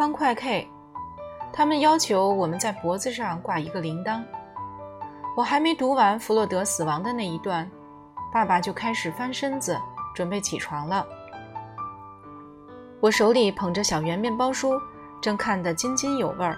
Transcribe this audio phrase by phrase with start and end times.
[0.00, 0.66] 方块 K，
[1.52, 4.22] 他们要求我们在脖子上挂一个铃铛。
[5.36, 7.70] 我还没读完弗洛德死亡的那一段，
[8.32, 9.78] 爸爸就开始翻身子，
[10.14, 11.06] 准备起床了。
[12.98, 14.72] 我手里捧着小圆面包书，
[15.20, 16.56] 正看得津津有味儿，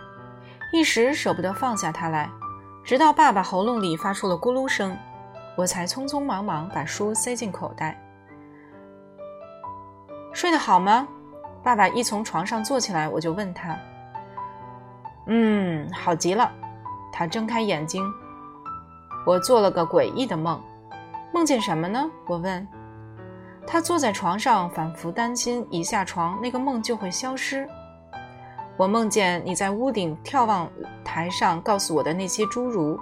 [0.72, 2.30] 一时舍不得放下它来，
[2.84, 4.96] 直到爸爸喉咙里发出了咕噜声，
[5.56, 8.00] 我才匆匆忙忙把书塞进口袋。
[10.32, 11.08] 睡得好吗？
[11.62, 13.76] 爸爸一从床上坐起来，我就问他
[15.26, 16.50] ：“嗯，好极了。”
[17.12, 18.04] 他睁开眼睛。
[19.24, 20.60] 我做了个诡异的梦，
[21.32, 22.10] 梦见什么呢？
[22.26, 22.66] 我问。
[23.64, 27.68] 他坐在床上，反复担心一下床那个梦就会消失。
[28.76, 30.68] 我梦见你在屋顶眺望
[31.04, 32.98] 台上告诉我的那些侏儒，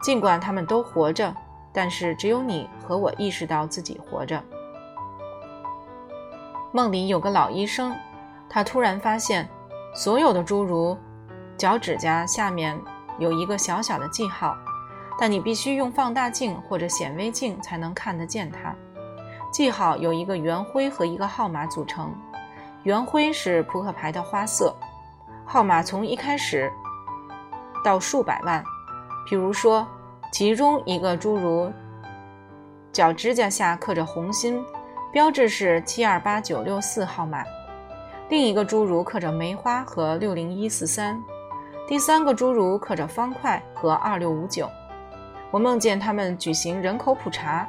[0.00, 1.34] 尽管他们都活着，
[1.72, 4.42] 但是只有你和我意识到自己活着。
[6.70, 7.96] 梦里有个老医生，
[8.48, 9.48] 他突然发现，
[9.94, 10.96] 所有的侏儒
[11.56, 12.78] 脚趾甲下面
[13.18, 14.56] 有一个小小的记号，
[15.18, 18.74] 但你必须用放大镜或者显微镜才能看得见它。
[19.50, 22.14] 记号由一个圆徽和一个号码组成，
[22.82, 24.76] 圆徽是扑克牌的花色，
[25.46, 26.70] 号码从一开始
[27.82, 28.62] 到数百万。
[29.26, 29.88] 比如说，
[30.30, 31.72] 其中一个侏儒
[32.92, 34.62] 脚指甲下刻着红心，
[35.10, 37.42] 标志是七二八九六四号码；
[38.28, 41.16] 另一个侏儒刻着梅花和六零一四三；
[41.86, 44.68] 第三个侏儒刻着方块和二六五九。
[45.50, 47.66] 我梦见他们举行人口普查。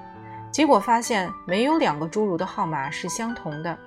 [0.51, 3.77] 结果发现没有两个侏儒的号码是相同的，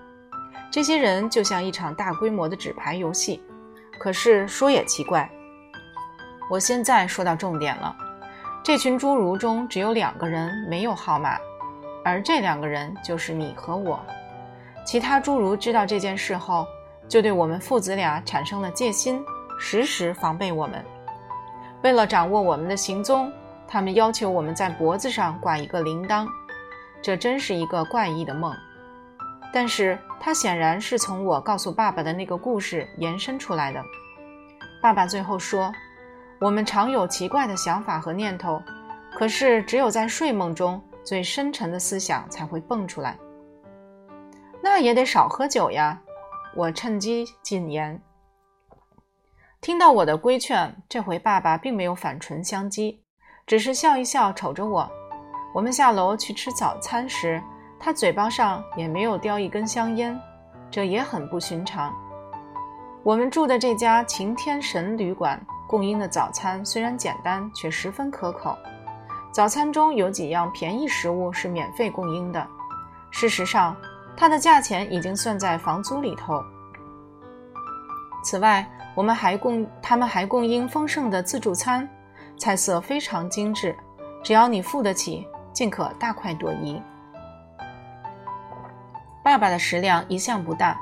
[0.71, 3.43] 这些人就像一场大规模的纸牌游戏。
[3.99, 5.29] 可是说也奇怪，
[6.49, 7.95] 我现在说到重点了，
[8.63, 11.37] 这群侏儒中只有两个人没有号码，
[12.05, 14.01] 而这两个人就是你和我。
[14.85, 16.67] 其他侏儒知道这件事后，
[17.09, 19.25] 就对我们父子俩产生了戒心，
[19.59, 20.85] 时时防备我们。
[21.83, 23.33] 为了掌握我们的行踪，
[23.69, 26.27] 他们要求我们在脖子上挂一个铃铛。
[27.01, 28.55] 这真是一个怪异的梦，
[29.53, 33.83] 但是它显然是从我告诉爸爸的那个故事延伸出来的。
[34.81, 35.73] 爸爸最后说
[36.41, 38.63] ：“我们常有奇怪的想法和念头，
[39.19, 43.19] 可是只有在睡梦中，最深沉的思想才会蹦出来。”
[44.63, 46.01] 那也得少喝酒呀！
[46.55, 48.01] 我趁机进言。
[49.61, 52.99] 听到我的规劝，这回爸爸并没有反唇相讥，
[53.47, 54.91] 只是笑一笑，瞅着我。
[55.55, 57.43] 我们下楼去吃早餐时，
[57.79, 60.19] 他嘴巴上也没有叼一根香烟，
[60.71, 61.95] 这也很不寻常。
[63.03, 68.57] 我们住的这家晴天神旅馆供应的早餐虽然简单，却十分可口。
[69.33, 72.47] 早餐中有几样便宜食物是免费供应的，
[73.11, 73.75] 事实上，
[74.17, 76.41] 它的价钱已经算在房租里头。
[78.23, 81.89] 此外，我们还供他们还供应丰盛的自助餐，
[82.37, 83.75] 菜色非常精致，
[84.23, 85.27] 只要你付得起。
[85.53, 86.83] 尽可大快朵颐。
[89.23, 90.81] 爸爸的食量一向不大，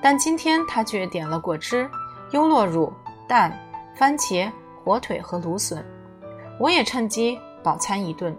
[0.00, 1.90] 但今天他却点了果汁、
[2.30, 2.92] 优酪乳、
[3.26, 3.52] 蛋、
[3.96, 4.48] 番茄、
[4.84, 5.84] 火腿和芦笋。
[6.60, 8.36] 我也趁机饱餐一顿。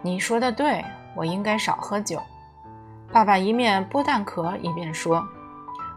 [0.00, 0.84] 你说的对，
[1.14, 2.20] 我应该少喝酒。
[3.12, 5.26] 爸爸一面剥蛋壳一边说：“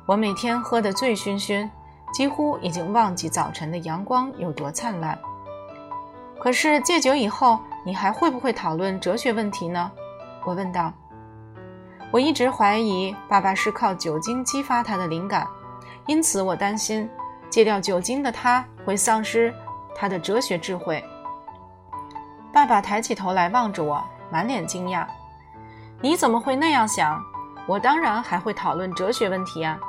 [0.06, 1.69] 我每天喝得醉醺醺，
[2.13, 5.18] 几乎已经忘记早晨的阳光有多灿烂。
[6.40, 9.92] 可是戒酒以后。”你还会不会讨论哲学问题呢？
[10.44, 10.92] 我问道。
[12.09, 15.46] 我一直怀疑爸爸是靠酒精激发他的灵感，
[16.07, 17.07] 因此我担心
[17.47, 19.53] 戒掉酒精的他会丧失
[19.96, 21.06] 他的哲学智慧。
[22.66, 25.06] 爸爸抬起头来望着我，满脸惊讶
[26.02, 27.24] ：“你怎么会那样想？
[27.68, 29.80] 我当然还会讨论哲学问题啊！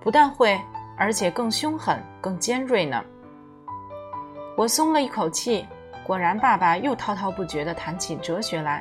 [0.00, 0.56] 不但会，
[0.96, 3.02] 而且更凶狠、更尖锐呢。”
[4.56, 5.66] 我松了一口气。
[6.06, 8.80] 果然，爸爸又滔滔不绝地谈起哲学来。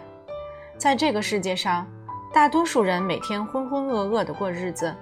[0.78, 1.88] 在这个世界上，
[2.31, 4.95] 大多数人每天浑浑噩噩地过日子，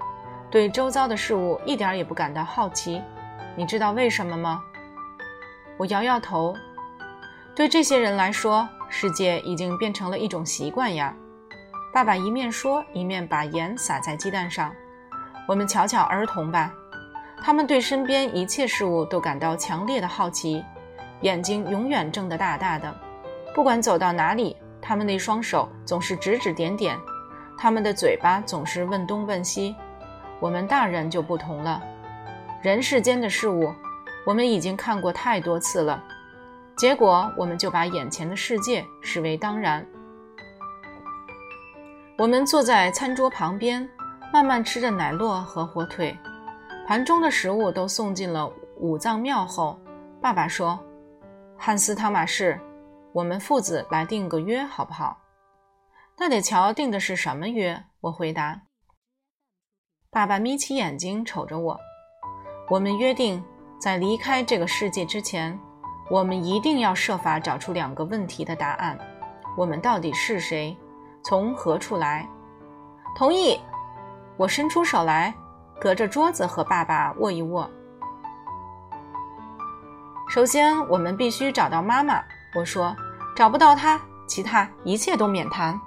[0.50, 3.02] 对周遭的事物一点也不感到好奇。
[3.54, 4.62] 你知道为什么吗？
[5.76, 6.56] 我摇摇头。
[7.54, 11.14] 对这些人来说，世界已经变成了一种习惯呀。
[11.92, 14.72] 爸爸一面说，一面把盐撒在鸡蛋上。
[15.48, 16.72] 我们瞧瞧儿童吧，
[17.42, 20.64] 他们对身边一切事物都感到强烈的好奇。
[21.22, 22.94] 眼睛永远睁得大大的，
[23.54, 26.96] 不管走到哪里，他们那双手总是指指点点，
[27.58, 29.74] 他们的嘴巴总是问东问西。
[30.38, 31.82] 我们大人就不同了，
[32.62, 33.74] 人世间的事物，
[34.24, 36.02] 我们已经看过太多次了，
[36.80, 39.86] 结果我们就把眼前的世界视为当然。
[42.16, 43.86] 我们坐在餐桌旁边，
[44.32, 46.16] 慢慢吃着奶酪和火腿，
[46.86, 49.78] 盘中的食物都送进了五脏庙后，
[50.22, 50.80] 爸爸说
[51.54, 52.58] ：“汉斯·汤马士，
[53.12, 55.18] 我们父子来定个约，好不好
[56.16, 58.62] ？”“那得瞧定的是什么约。”我回答。
[60.10, 61.78] 爸爸眯起眼睛瞅着我。
[62.70, 63.44] 我们约定，
[63.78, 65.60] 在离开这个世界之前，
[66.10, 68.98] 我们一定要设法找出两个问题的答案：
[69.56, 70.76] 我们到底是谁，
[71.22, 72.28] 从何处来？
[73.16, 73.58] 同意。
[74.36, 75.32] 我伸出手来，
[75.80, 77.70] 隔着桌子和爸爸握一握。
[80.28, 82.20] 首先，我们必须找到妈妈。
[82.56, 82.96] 我说，
[83.36, 85.80] 找不到她，其他一切都免谈。